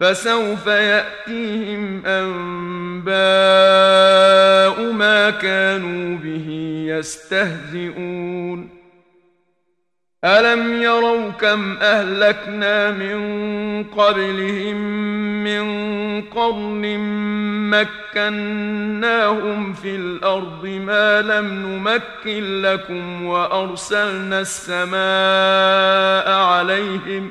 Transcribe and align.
فسوف 0.00 0.66
يأتيهم 0.66 2.06
أنباء 2.06 3.12
ما 4.92 5.30
كانوا 5.30 6.18
به 6.18 6.48
يستهزئون. 6.88 8.78
ألم 10.24 10.82
يروا 10.82 11.30
كم 11.30 11.76
أهلكنا 11.76 12.90
من 12.90 13.84
قبلهم 13.84 14.76
من 15.44 16.22
قرن 16.22 16.98
مكناهم 18.14 19.72
في 19.72 19.96
الأرض 19.96 20.66
ما 20.66 21.22
لم 21.22 21.46
نمكن 21.46 22.62
لكم 22.62 23.24
وأرسلنا 23.24 24.40
السماء 24.40 24.98
عليهم 26.32 27.30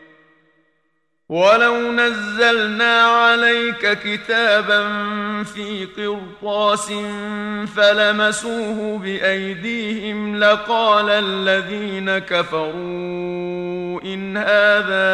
ولو 1.31 1.91
نزلنا 1.91 3.01
عليك 3.01 3.99
كتابا 3.99 4.83
في 5.43 5.87
قرطاس 5.97 6.91
فلمسوه 7.75 8.97
بايديهم 8.97 10.39
لقال 10.39 11.09
الذين 11.09 12.19
كفروا 12.19 14.01
ان 14.01 14.37
هذا 14.37 15.11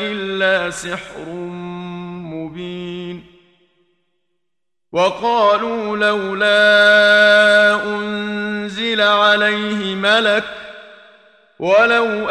الا 0.00 0.70
سحر 0.70 1.28
مبين 2.32 3.24
وقالوا 4.92 5.96
لولا 5.96 6.54
انزل 7.84 9.00
عليه 9.00 9.94
ملك 9.94 10.44
ولو 11.58 12.30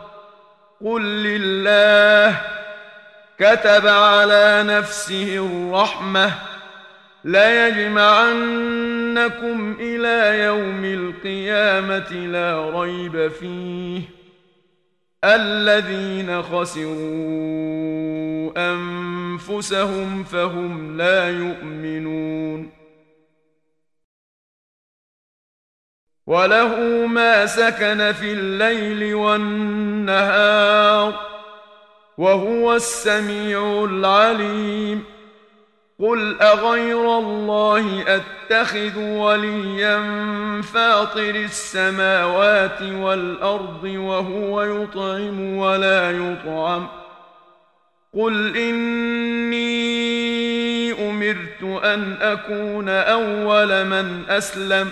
قل 0.83 1.01
لله 1.01 2.41
كتب 3.39 3.87
على 3.87 4.63
نفسه 4.67 5.37
الرحمه 5.37 6.33
ليجمعنكم 7.23 8.37
إلى 9.79 10.43
يوم 10.43 10.85
القيامه 10.85 12.11
لا 12.11 12.81
ريب 12.81 13.27
فيه 13.27 14.01
الذين 15.23 16.41
خسروا 16.41 16.91
انفسهم 18.57 20.23
فهم 20.23 20.97
لا 20.97 21.29
يؤمنون 21.29 22.80
وله 26.31 26.75
ما 27.07 27.45
سكن 27.45 28.11
في 28.11 28.33
الليل 28.33 29.15
والنهار 29.15 31.13
وهو 32.17 32.75
السميع 32.75 33.83
العليم 33.83 35.03
قل 35.99 36.41
اغير 36.41 37.17
الله 37.17 38.03
اتخذ 38.07 38.99
وليا 38.99 40.01
فاطر 40.61 41.35
السماوات 41.35 42.81
والارض 42.81 43.83
وهو 43.83 44.63
يطعم 44.63 45.57
ولا 45.57 46.11
يطعم 46.11 46.87
قل 48.13 48.57
اني 48.57 49.71
امرت 51.09 51.83
ان 51.83 52.17
اكون 52.21 52.89
اول 52.89 53.85
من 53.85 54.23
اسلم 54.29 54.91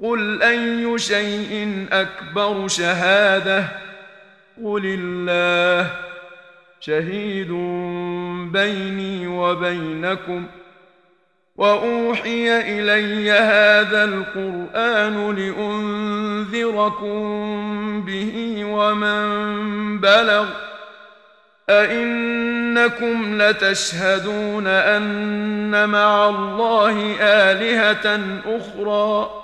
قل 0.00 0.42
اي 0.42 0.98
شيء 0.98 1.86
اكبر 1.92 2.68
شهاده 2.68 3.64
قل 4.64 4.82
الله 4.84 5.90
شهيد 6.80 7.50
بيني 8.52 9.26
وبينكم 9.26 10.46
واوحي 11.56 12.60
الي 12.60 13.30
هذا 13.30 14.04
القران 14.04 15.36
لانذركم 15.36 17.14
به 18.04 18.64
ومن 18.64 20.00
بلغ 20.00 20.46
ائنكم 21.70 23.42
لتشهدون 23.42 24.66
ان 24.66 25.88
مع 25.88 26.28
الله 26.28 27.16
الهه 27.20 28.20
أخرى 28.46 29.43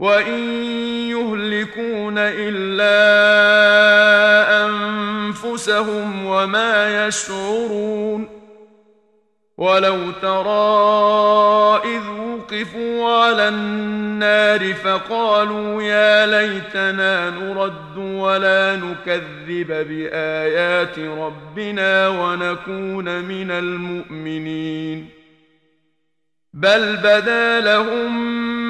وان 0.00 0.38
يهلكون 1.10 2.14
الا 2.18 2.96
انفسهم 4.66 6.24
وما 6.24 7.06
يشعرون 7.06 8.28
ولو 9.58 10.10
ترى 10.22 11.82
اذ 11.84 12.08
وقفوا 12.08 13.22
على 13.22 13.48
النار 13.48 14.74
فقالوا 14.74 15.82
يا 15.82 16.26
ليتنا 16.26 17.30
نرد 17.30 17.96
ولا 17.96 18.76
نكذب 18.76 19.66
بايات 19.66 20.98
ربنا 20.98 22.08
ونكون 22.08 23.24
من 23.24 23.50
المؤمنين 23.50 25.08
بل 26.54 26.96
بدا 26.96 27.60
لهم 27.60 28.69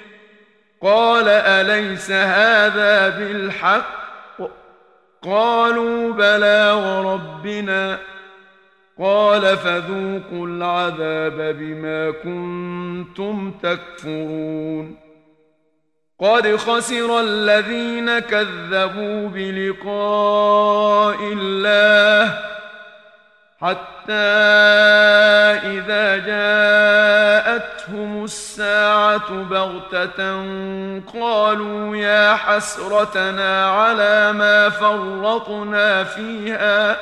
قال 0.81 1.27
أليس 1.27 2.11
هذا 2.11 3.09
بالحق؟ 3.09 4.01
قالوا 5.23 6.13
بلى 6.13 6.71
وربنا. 6.71 7.99
قال 8.99 9.57
فذوقوا 9.57 10.47
العذاب 10.47 11.55
بما 11.57 12.11
كنتم 12.11 13.51
تكفرون. 13.63 14.97
قد 16.19 16.55
خسر 16.55 17.19
الذين 17.19 18.19
كذبوا 18.19 19.27
بلقاء 19.27 21.17
الله 21.33 22.39
حتى 23.61 24.13
إذا 25.63 26.17
جاءتهم 26.17 28.23
الساعة 28.23 29.43
بغتة 29.43 30.43
قالوا 31.19 31.95
يا 31.95 32.35
حسرتنا 32.35 33.69
على 33.69 34.33
ما 34.33 34.69
فرطنا 34.69 36.03
فيها. 36.03 36.97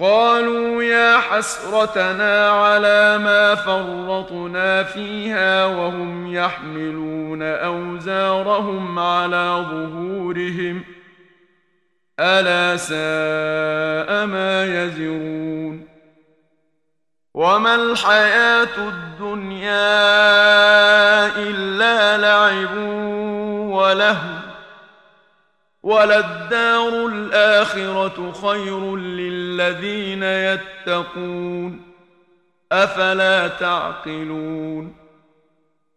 قالوا 0.00 0.82
يا 0.82 1.18
حسرتنا 1.18 2.50
على 2.50 3.18
ما 3.18 3.54
فرطنا 3.54 4.82
فيها 4.82 5.64
وهم 5.64 6.34
يحملون 6.34 7.42
أوزارهم 7.42 8.98
على 8.98 9.66
ظهورهم 9.70 10.84
ۖ. 10.94 10.97
ألا 12.20 12.76
ساء 12.76 14.26
ما 14.26 14.84
يزرون 14.84 15.88
وما 17.34 17.74
الحياة 17.74 18.76
الدنيا 18.78 19.76
إلا 21.36 22.16
لعب 22.16 22.76
ولهو 23.70 24.38
وللدار 25.82 27.06
الآخرة 27.06 28.32
خير 28.32 28.96
للذين 28.96 30.22
يتقون 30.22 31.82
أفلا 32.72 33.48
تعقلون 33.48 35.07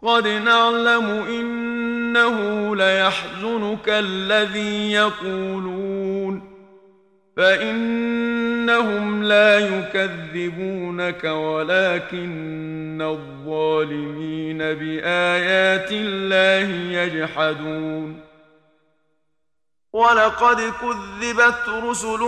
قد 0.04 0.28
نعلم 0.28 1.06
إنه 1.10 2.76
ليحزنك 2.76 3.90
الذي 3.90 4.92
يقولون 4.92 6.52
فإنهم 7.38 9.24
لا 9.24 9.60
يكذبونك 9.60 11.24
ولكن 11.24 13.02
الظالمين 13.02 14.58
بآيات 14.58 15.92
الله 15.92 17.00
يجحدون. 17.02 18.32
ولقد 19.94 20.62
كذبت 20.62 21.70
رسل 21.84 22.24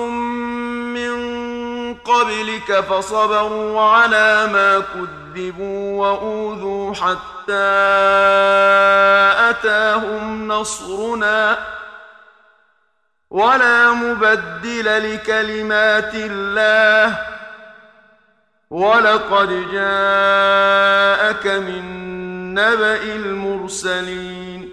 قبلك 2.05 2.79
فصبروا 2.79 3.81
على 3.81 4.47
ما 4.53 4.79
كذبوا 4.79 6.01
وأوذوا 6.01 6.93
حتى 6.93 7.73
أتاهم 9.49 10.47
نصرنا 10.47 11.57
ولا 13.29 13.91
مبدل 13.91 15.13
لكلمات 15.13 16.15
الله 16.15 17.19
ولقد 18.69 19.49
جاءك 19.71 21.47
من 21.47 22.13
نبأ 22.53 23.03
المرسلين 23.03 24.72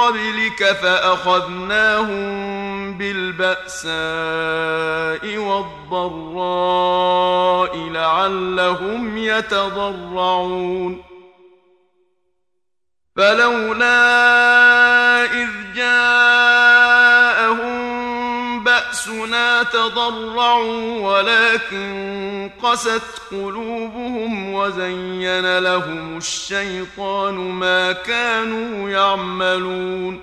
قبلك 0.00 0.72
فأخذناهم 0.72 2.18
بالبأساء 2.98 3.88
والضراء 5.36 6.58
لعلهم 7.76 9.18
يتضرعون. 9.18 11.02
فلولا 13.16 14.04
إذ 15.24 15.48
جاءهم 15.76 16.97
باسنا 19.06 19.62
تضرعوا 19.62 21.00
ولكن 21.00 22.50
قست 22.62 23.02
قلوبهم 23.30 24.54
وزين 24.54 25.58
لهم 25.58 26.16
الشيطان 26.16 27.34
ما 27.34 27.92
كانوا 27.92 28.90
يعملون 28.90 30.20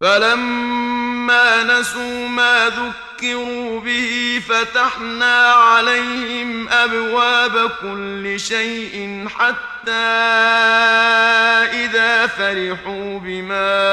فلما 0.00 1.62
نسوا 1.62 2.28
ما 2.28 2.68
ذكروا 2.68 3.80
به 3.80 4.42
فتحنا 4.48 5.52
عليهم 5.52 6.68
ابواب 6.68 7.70
كل 7.82 8.40
شيء 8.40 9.26
حتى 9.28 9.92
اذا 11.72 12.26
فرحوا 12.26 13.18
بما 13.18 13.84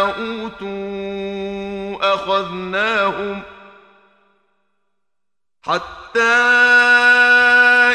اوتوا 0.00 2.14
اخذناهم 2.14 3.42
حتى 5.62 6.20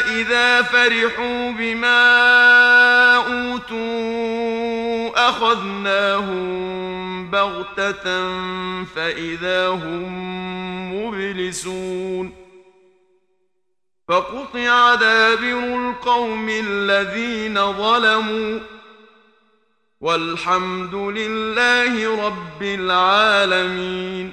اذا 0.08 0.62
فرحوا 0.62 1.50
بما 1.50 2.06
اوتوا 3.16 4.67
فأخذناهم 5.28 6.48
بغتة 7.30 8.04
فإذا 8.84 9.68
هم 9.68 10.04
مبلسون 10.94 12.34
فقطع 14.08 14.94
دابر 14.94 15.58
القوم 15.88 16.48
الذين 16.48 17.72
ظلموا 17.72 18.60
والحمد 20.00 20.94
لله 20.94 22.26
رب 22.26 22.62
العالمين 22.62 24.32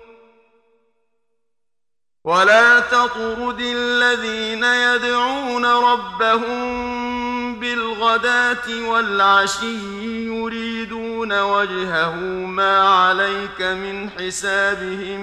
ولا 2.23 2.79
تطرد 2.79 3.59
الذين 3.61 4.63
يدعون 4.63 5.65
ربهم 5.65 7.59
بالغداه 7.59 8.87
والعشي 8.87 10.25
يريدون 10.25 11.41
وجهه 11.41 12.15
ما 12.45 12.79
عليك 12.87 13.61
من 13.61 14.09
حسابهم 14.09 15.21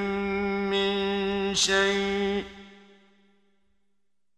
من 0.71 1.55
شيء 1.55 2.58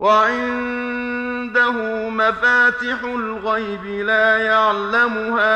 وعنده 0.00 1.72
مفاتح 2.08 3.02
الغيب 3.04 3.84
لا 3.84 4.38
يعلمها 4.38 5.50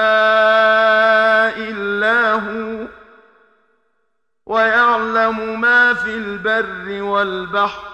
إلا 1.56 2.32
هو 2.32 2.86
ويعلم 4.46 5.60
ما 5.60 5.94
في 5.94 6.10
البر 6.10 7.02
والبحر. 7.02 7.93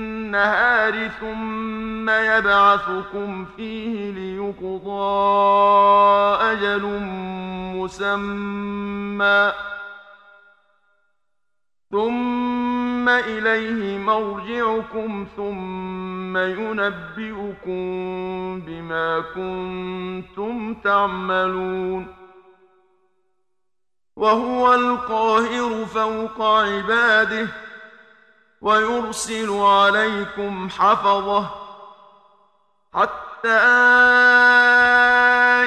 بالنهار 0.31 1.07
ثم 1.07 2.09
يبعثكم 2.09 3.45
فيه 3.45 4.11
ليقضى 4.11 5.11
أجل 6.41 6.81
مسمى 7.75 9.51
ثم 11.91 13.09
إليه 13.09 13.97
مرجعكم 13.97 15.27
ثم 15.37 16.37
ينبئكم 16.37 17.81
بما 18.65 19.23
كنتم 19.35 20.73
تعملون 20.73 22.07
وهو 24.15 24.73
القاهر 24.73 25.85
فوق 25.85 26.41
عباده 26.41 27.47
ويرسل 28.61 29.51
عليكم 29.51 30.69
حفظه 30.69 31.49
حتى 32.93 33.49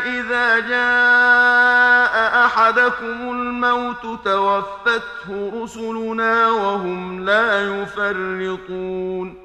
إذا 0.07 0.59
جاء 0.59 2.47
أحدكم 2.47 3.31
الموت 3.31 4.07
توفته 4.25 5.53
رسلنا 5.63 6.51
وهم 6.51 7.25
لا 7.25 7.83
يفرطون. 7.83 9.45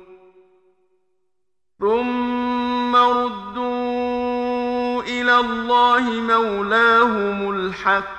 ثم 1.79 2.95
ردوا 2.95 5.03
إلى 5.03 5.39
الله 5.39 6.01
مولاهم 6.01 7.51
الحق 7.51 8.18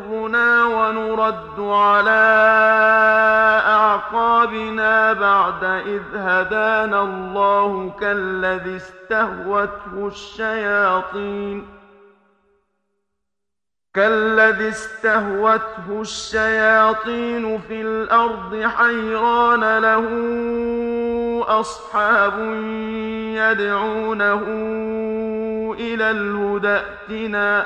يضرنا 0.31 0.65
ونرد 0.65 1.59
على 1.59 2.23
أعقابنا 3.67 5.13
بعد 5.13 5.63
إذ 5.63 6.01
هدانا 6.15 7.01
الله 7.01 7.91
كالذي 7.99 8.75
استهوته 8.75 10.07
الشياطين. 10.07 11.67
كالذي 13.93 14.69
استهوته 14.69 16.01
الشياطين 16.01 17.57
في 17.67 17.81
الأرض 17.81 18.63
حيران 18.77 19.77
له 19.77 20.05
أصحاب 21.59 22.39
يدعونه 23.35 24.43
إلى 25.79 26.11
الهدى 26.11 26.67
ائتنا 26.67 27.65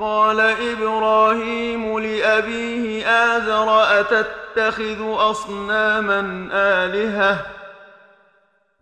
قال 0.00 0.40
إبراهيم 0.40 1.98
لأبيه 1.98 3.06
ازر 3.06 4.00
أتتخذ 4.00 5.30
أصناما 5.30 6.48
آلهة؟ 6.52 7.46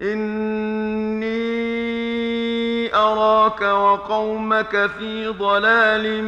إني 0.00 1.34
أراك 2.94 3.60
وقومك 3.60 4.90
في 4.98 5.28
ضلال 5.28 6.24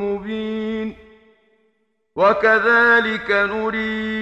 مبين. 0.00 0.96
وكذلك 2.16 3.30
نري 3.30 4.20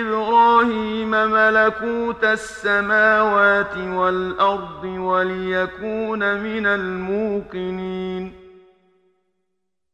إبراهيم 0.00 1.10
ملكوت 1.10 2.24
السماوات 2.24 3.76
والأرض 3.76 4.84
وليكون 4.84 6.34
من 6.34 6.66
الموقنين. 6.66 8.37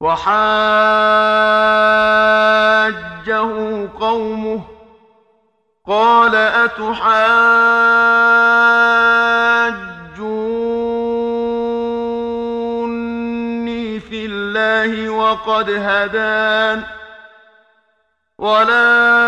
وحاجه 0.00 0.28
قومه 4.00 4.60
قال 5.86 6.34
أتحاجون 6.34 7.78
الله 14.88 15.10
وقد 15.10 15.70
هدان 15.70 16.82
ولا 18.38 19.27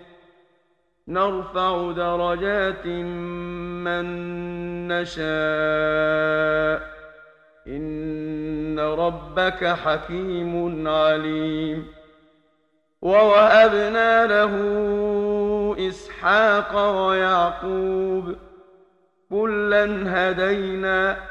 نرفع 1.07 1.91
درجات 1.91 2.85
من 3.85 4.05
نشاء. 4.87 6.91
إن 7.67 8.79
ربك 8.79 9.65
حكيم 9.65 10.87
عليم. 10.87 11.87
ووهبنا 13.01 14.27
له 14.27 14.55
إسحاق 15.87 17.05
ويعقوب. 17.07 18.35
كلا 19.29 20.03
هدينا 20.07 21.30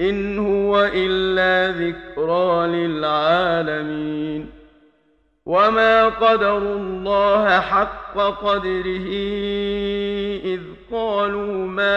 إن 0.00 0.38
هو 0.38 0.90
إلا 0.94 1.78
ذكرى 1.78 2.66
للعالمين. 2.66 4.50
وما 5.46 6.08
قدروا 6.08 6.76
الله 6.76 7.60
حق 7.60 8.18
قدره 8.18 9.08
إذ 10.44 10.60
قالوا 10.92 11.66
ما 11.66 11.96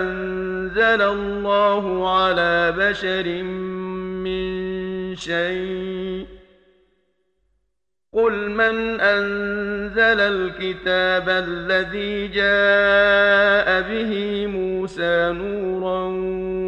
أنزل 0.00 1.02
الله 1.02 2.10
على 2.18 2.74
بشر 2.78 3.42
من 4.22 5.16
شيء. 5.16 6.39
قل 8.14 8.50
من 8.50 9.00
أنزل 9.00 10.20
الكتاب 10.20 11.28
الذي 11.28 12.28
جاء 12.28 13.80
به 13.82 14.46
موسى 14.46 15.32
نورا 15.32 16.02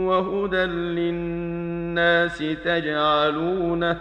وهدى 0.06 0.64
للناس 0.66 2.38
تجعلونه 2.64 4.00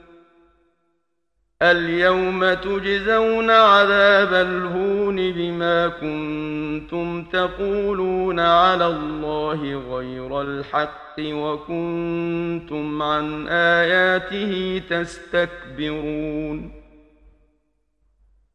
اليوم 1.61 2.53
تجزون 2.53 3.49
عذاب 3.49 4.33
الهون 4.33 5.15
بما 5.15 5.87
كنتم 5.87 7.23
تقولون 7.23 8.39
على 8.39 8.87
الله 8.87 9.83
غير 9.95 10.41
الحق 10.41 11.19
وكنتم 11.19 13.01
عن 13.01 13.47
آياته 13.47 14.81
تستكبرون. 14.89 16.71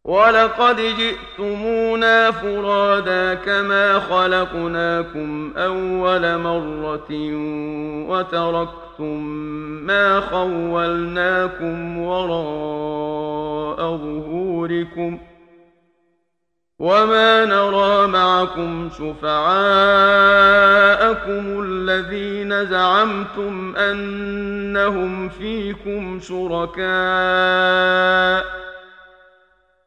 ولقد 0.05 0.77
جئتمونا 0.77 2.31
فرادا 2.31 3.35
كما 3.35 4.01
خلقناكم 4.01 5.53
اول 5.57 6.39
مره 6.39 7.09
وتركتم 8.09 8.86
ما 9.01 10.21
خولناكم 10.21 11.99
وراء 11.99 13.77
ظهوركم 13.97 15.19
وما 16.79 17.45
نرى 17.45 18.07
معكم 18.07 18.89
شفعاءكم 18.99 19.23
الذين 21.63 22.67
زعمتم 22.67 23.77
انهم 23.77 25.29
فيكم 25.29 26.21
شركاء 26.21 26.87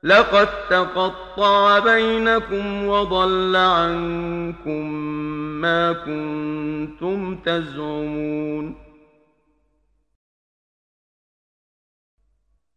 لقد 0.03 0.47
تقطع 0.70 1.80
بينكم 1.80 2.86
وضل 2.88 3.55
عنكم 3.55 4.91
ما 5.62 5.93
كنتم 5.93 7.36
تزعمون 7.36 8.89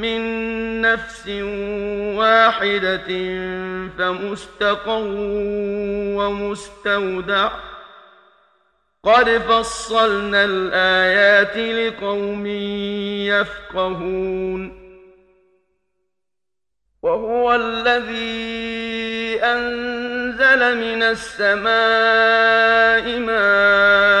نفس 0.93 1.29
واحدة 2.19 3.09
فمستقر 3.97 5.07
ومستودع. 6.17 7.49
قد 9.03 9.29
فصلنا 9.29 10.45
الآيات 10.45 11.57
لقوم 11.57 12.47
يفقهون. 13.27 14.81
وهو 17.01 17.55
الذي 17.55 19.39
أنزل 19.43 20.77
من 20.77 21.03
السماء 21.03 23.19
ماء 23.19 24.20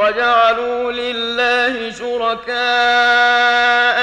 وجعلوا 0.00 0.92
لله 0.92 1.90
شركاء 1.90 2.48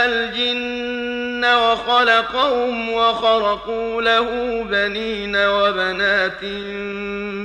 الجن 0.05 1.45
وخلقهم 1.45 2.93
وخرقوا 2.93 4.01
له 4.01 4.29
بنين 4.63 5.35
وبنات 5.35 6.43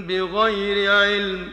بغير 0.09 0.93
علم 0.93 1.53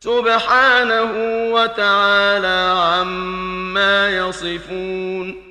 سبحانه 0.00 1.12
وتعالى 1.52 2.74
عما 2.78 4.10
يصفون 4.10 5.42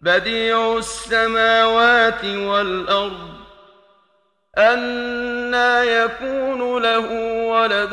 بديع 0.00 0.78
السماوات 0.78 2.24
والأرض 2.24 3.30
أنا 4.58 5.84
يكون 5.84 6.82
له 6.82 7.12
ولد 7.46 7.92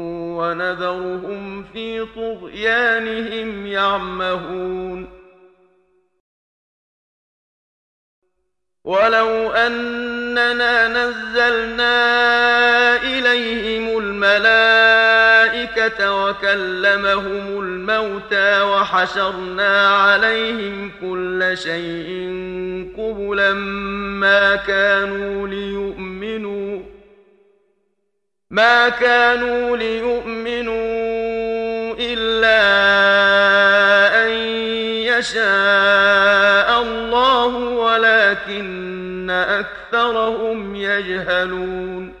ونذرهم 0.37 1.63
في 1.63 2.05
طغيانهم 2.15 3.65
يعمهون. 3.65 5.21
ولو 8.83 9.51
أننا 9.51 10.87
نزلنا 10.87 11.95
إليهم 13.03 13.97
الملائكة 13.97 15.21
وكلمهم 16.25 17.59
الموتى 17.63 18.61
وحشرنا 18.61 19.87
عليهم 19.87 20.91
كل 21.01 21.57
شيء 21.57 22.11
قبلا 22.97 23.53
ما 23.53 24.55
كانوا 24.55 25.47
ليؤمنوا. 25.47 26.90
ما 28.51 28.89
كانوا 28.89 29.77
ليؤمنوا 29.77 30.75
إلا 31.99 32.61
أن 34.23 34.29
يشاء 35.07 36.81
الله 36.81 37.55
ولكن 37.55 39.29
أكثرهم 39.29 40.75
يجهلون. 40.75 42.20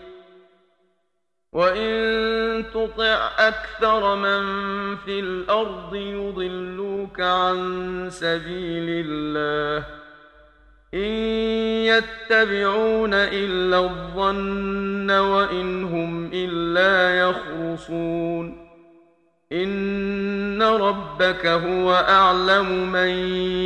وإن 1.53 2.65
تطع 2.73 3.29
أكثر 3.37 4.15
من 4.15 4.41
في 4.95 5.19
الأرض 5.19 5.95
يضلوك 5.95 7.21
عن 7.21 8.07
سبيل 8.11 9.05
الله 9.07 9.85
إن 10.93 11.11
يتبعون 11.85 13.13
إلا 13.13 13.79
الظن 13.79 15.11
وإن 15.11 15.83
هم 15.83 16.29
إلا 16.33 17.19
يخرصون 17.19 18.67
إن 19.51 20.61
ربك 20.61 21.45
هو 21.45 21.93
أعلم 21.93 22.91
من 22.91 23.09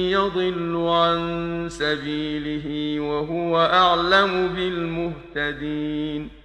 يضل 0.10 0.88
عن 0.90 1.68
سبيله 1.70 3.00
وهو 3.00 3.60
أعلم 3.60 4.48
بالمهتدين 4.48 6.45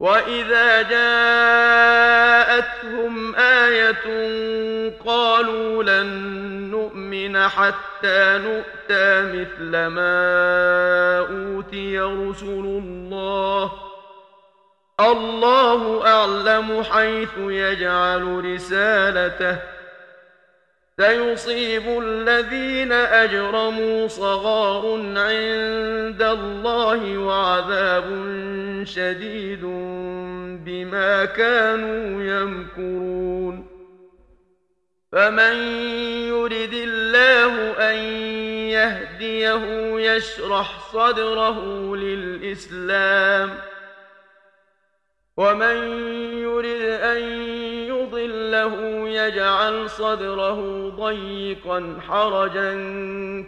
وإذا 0.00 0.82
جاءتهم 0.82 1.74
آية 3.34 4.04
قالوا 5.06 5.82
لن 5.82 6.06
نؤمن 6.70 7.48
حتى 7.48 8.38
نؤتى 8.38 9.22
مثل 9.22 9.70
ما 9.86 11.18
أوتي 11.18 12.00
رسل 12.00 12.64
الله 12.82 13.72
الله 15.00 16.06
أعلم 16.06 16.82
حيث 16.82 17.38
يجعل 17.38 18.44
رسالته 18.44 19.58
سيصيب 21.00 22.02
الذين 22.02 22.92
أجرموا 22.92 24.08
صغار 24.08 24.92
عند 25.16 26.22
الله 26.22 27.18
وعذاب 27.18 28.04
شديد 28.84 29.60
بما 30.64 31.24
كانوا 31.24 32.22
يمكرون. 32.22 33.66
فمن 35.12 35.56
يرد 36.28 36.74
الله 36.74 37.70
أن 37.70 37.98
يهديه 38.70 39.64
يشرح 39.98 40.92
صدره 40.92 41.96
للإسلام. 41.96 43.58
ومن 45.36 45.76
يرد 46.38 46.80
أن 47.00 47.22
يضله 48.54 49.08
يجعل 49.08 49.90
صدره 49.90 50.88
ضيقا 50.88 51.96
حرجا 52.08 52.72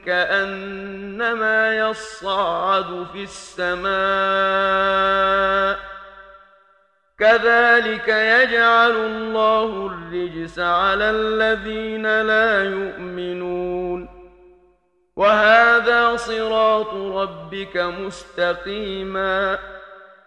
كأنما 0.07 1.76
يصعد 1.76 3.07
في 3.12 3.22
السماء. 3.22 3.86
كذلك 7.18 8.09
يجعل 8.09 8.90
الله 8.90 9.86
الرجس 9.86 10.59
على 10.59 11.11
الذين 11.11 12.22
لا 12.22 12.64
يؤمنون. 12.64 14.09
وهذا 15.16 16.16
صراط 16.16 16.94
ربك 16.94 17.76
مستقيما. 17.76 19.59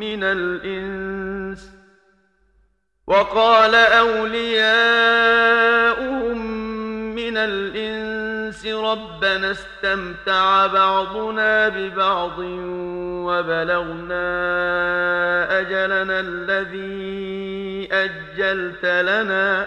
من 0.00 0.24
الإنس 0.24 1.70
وقال 3.06 3.74
أولياؤهم 3.74 4.76
من 7.14 7.36
الإنس 7.36 8.66
ربنا 8.66 9.50
استمتع 9.50 10.66
بعضنا 10.66 11.68
ببعض 11.68 12.38
وبلغنا 13.28 14.26
أجلنا 15.60 16.20
الذي 16.20 17.88
أجلت 17.92 18.84
لنا 18.84 19.66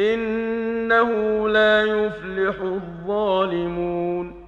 إنه 0.00 1.48
لا 1.48 1.82
يفلح 1.82 2.54
الظالمون. 2.60 4.40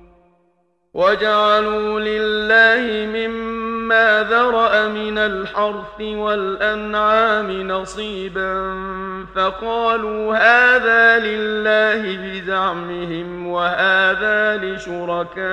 وجعلوا 0.95 2.01
لله 2.01 3.07
مما 3.07 4.27
ذرأ 4.31 4.89
من 4.89 5.19
الحرث 5.19 6.01
والأنعام 6.01 7.69
نصيبا 7.69 8.75
فقالوا 9.35 10.37
هذا 10.37 11.19
لله 11.19 12.17
بزعمهم 12.17 13.47
وهذا 13.47 14.57
لشركائنا. 14.57 15.53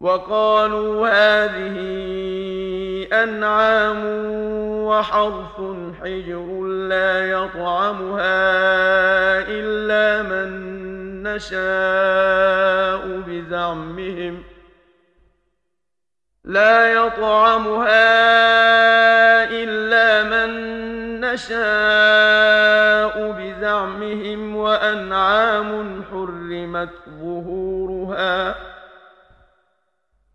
وقالوا 0.00 1.08
هذه 1.08 1.76
أنعام 3.12 4.02
وحرث 4.86 5.60
حجر 6.02 6.62
لا 6.64 7.30
يطعمها 7.30 8.40
إلا 9.48 10.22
من 10.22 10.48
نشاء 11.22 13.20
بزعمهم 13.28 14.42
لا 16.44 16.92
يطعمها 16.92 18.00
إلا 19.50 20.24
من 20.24 20.50
نشاء 21.20 21.60
بزعمهم 23.32 24.56
وأنعام 24.56 26.02
حرمت 26.10 26.90
ظهورها 27.20 28.69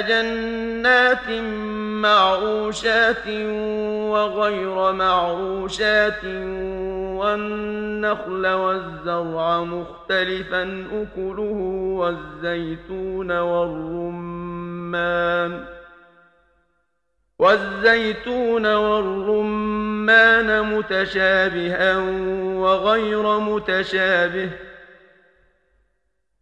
جنات 0.00 1.30
معروشات 2.02 3.26
وغير 4.10 4.92
معروشات 4.92 6.24
والنخل 7.16 8.46
والزرع 8.46 9.60
مختلفا 9.64 10.62
أكله 10.92 11.58
والزيتون 11.98 13.32
والرمان. 13.38 14.56
والزيتون 17.38 18.66
والرمان 18.74 20.62
متشابها 20.76 21.98
وغير 22.56 23.38
متشابه. 23.38 24.65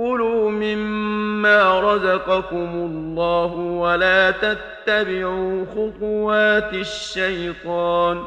كلوا 0.00 0.50
مما 0.50 1.80
رزقكم 1.80 2.70
الله 2.74 3.54
ولا 3.54 4.30
تتبعوا 4.30 5.64
خطوات 5.66 6.74
الشيطان 6.74 8.24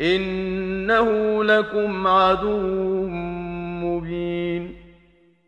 إنه 0.00 1.44
لكم 1.44 2.06
عدو 2.06 3.06
مبين 3.82 4.76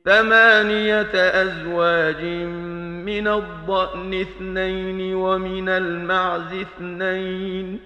ثمانية 0.04 1.14
أزواج 1.14 2.24
من 3.06 3.28
الضأن 3.28 4.14
اثنين 4.14 5.14
ومن 5.14 5.68
المعز 5.68 6.54
اثنين 6.54 7.80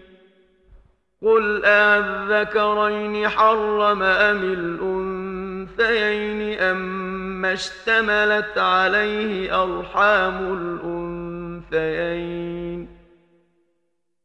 قل 1.23 1.65
أذكرين 1.65 3.29
حرم 3.29 4.03
أم 4.03 4.43
الأنثيين 5.67 6.59
أما 6.61 7.53
اشتملت 7.53 8.59
عليه 8.59 9.63
أرحام 9.63 10.53
الأنثيين. 11.73 12.89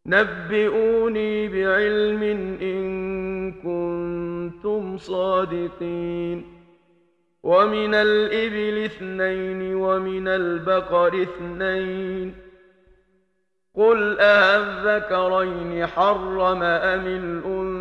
نبئوني 0.06 1.48
بعلم 1.48 2.24
إن 2.62 3.52
كنتم 3.52 4.98
صادقين. 4.98 6.46
ومن 7.44 7.94
الإبل 7.94 8.84
اثنين 8.84 9.76
ومن 9.76 10.28
البقر 10.28 11.22
اثنين. 11.22 12.36
قل 13.76 14.20
أذكرين 14.20 15.88
حرم 15.88 16.64
أم 16.64 17.08
الأنثيين؟ 17.08 17.81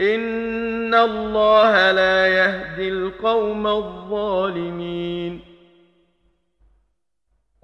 إن 0.00 0.94
الله 0.94 1.90
لا 1.92 2.26
يهدي 2.26 2.88
القوم 2.88 3.66
الظالمين. 3.66 5.40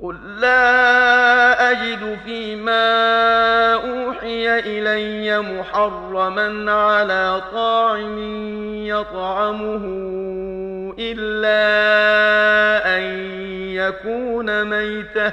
قل 0.02 0.40
لا 0.40 1.70
أجد 1.70 2.18
فيما 2.24 3.74
أوحي 3.74 4.58
إلي 4.58 5.40
محرما 5.40 6.72
على 6.72 7.42
طاعم 7.52 8.18
يطعمه 8.86 9.84
إلا 10.98 11.58
أن 12.96 13.02
يكون 13.74 14.64
ميتة 14.64 15.32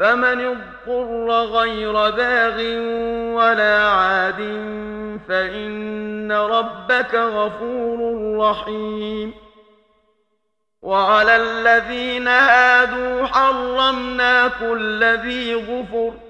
فمن 0.00 0.46
اضطر 0.46 1.30
غير 1.30 1.92
باغ 1.92 2.56
ولا 3.36 3.88
عاد 3.88 4.38
فإن 5.28 6.32
ربك 6.32 7.14
غفور 7.14 7.98
رحيم. 8.38 9.34
وعلى 10.82 11.36
الذين 11.36 12.28
هادوا 12.28 13.26
حرمنا 13.26 14.48
كل 14.48 15.04
ذي 15.04 15.54
غفر 15.54 16.29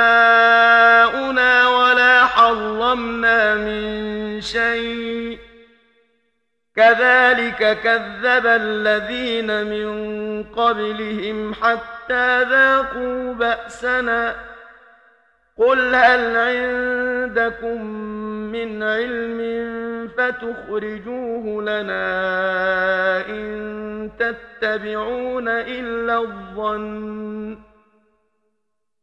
شيء 4.41 5.39
كذلك 6.75 7.79
كذب 7.83 8.45
الذين 8.45 9.65
من 9.65 10.43
قبلهم 10.43 11.53
حتى 11.53 12.43
ذاقوا 12.43 13.33
بأسنا. 13.33 14.35
قل 15.57 15.95
هل 15.95 16.37
عندكم 16.37 17.85
من 18.51 18.83
علم 18.83 19.41
فتخرجوه 20.17 21.61
لنا 21.61 22.07
إن 23.29 24.11
تتبعون 24.19 25.47
إلا 25.47 26.17
الظن. 26.17 27.70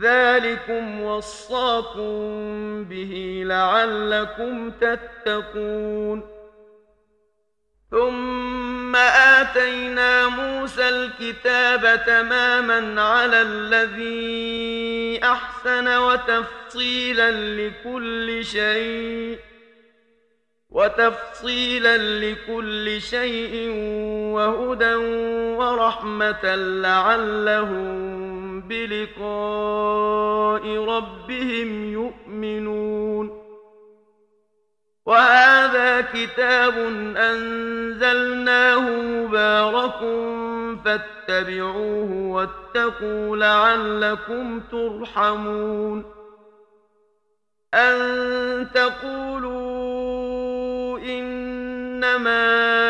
ذلكم 0.00 1.02
وصاكم 1.02 2.10
به 2.84 3.42
لعلكم 3.46 4.70
تتقون. 4.70 6.40
ثم 7.90 8.96
آتينا 8.96 10.28
موسى 10.28 10.88
الكتاب 10.88 12.04
تماما 12.06 13.02
على 13.02 13.42
الذي 13.42 15.20
أحسن 15.24 15.88
وتفصيلا 15.98 17.30
لكل 17.30 18.44
شيء 18.44 19.38
وتفصيلا 20.70 21.96
لكل 21.96 23.00
شيء 23.00 23.70
وهدى 24.34 24.94
ورحمة 25.58 26.54
لعلهم 26.54 28.39
بلقاء 28.68 29.24
ربهم 30.84 31.92
يؤمنون. 31.92 33.40
وهذا 35.06 36.00
كتاب 36.00 36.74
أنزلناه 37.16 38.90
مبارك 38.90 39.98
فاتبعوه 40.84 42.12
واتقوا 42.12 43.36
لعلكم 43.36 44.60
ترحمون. 44.60 46.04
أن 47.74 48.66
تقولوا 48.74 49.70
إنما 50.98 52.89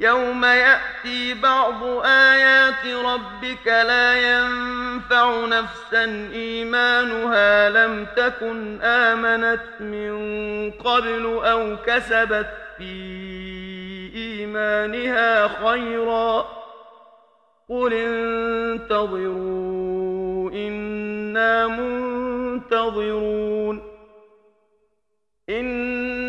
يوم 0.00 0.44
يأتي 0.44 1.34
بعض 1.34 1.82
آيات 2.04 2.86
ربك 2.86 3.66
لا 3.66 4.14
ينفع 4.16 5.46
نفسا 5.46 6.04
إيمانها 6.32 7.70
لم 7.70 8.06
تكن 8.16 8.82
آمنت 8.82 9.62
من 9.80 10.70
قبل 10.70 11.40
أو 11.44 11.76
كسبت 11.86 12.50
في 12.78 12.92
إيمانها 14.14 15.48
خيرا 15.48 16.46
قل 17.68 17.92
انتظروا 18.72 19.40
إنا 20.50 21.66
منتظرون 21.66 23.16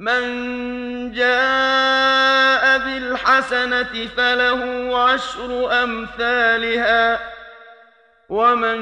من 0.00 1.12
جاء 1.12 2.78
بالحسنة 2.78 4.06
فله 4.16 4.90
عشر 4.98 5.82
أمثالها 5.82 7.20
ومن 8.28 8.80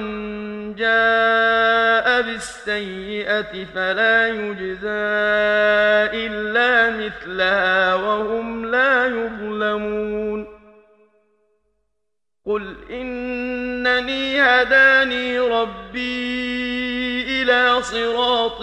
جاء 0.75 2.23
بالسيئة 2.23 3.64
فلا 3.75 4.29
يجزى 4.29 4.89
إلا 6.27 6.91
مثلها 6.91 7.95
وهم 7.95 8.66
لا 8.66 9.07
يظلمون. 9.07 10.59
قل 12.47 12.77
إنني 12.91 14.43
هداني 14.43 15.39
ربي 15.39 16.89
إلى 17.43 17.83
صراط 17.83 18.62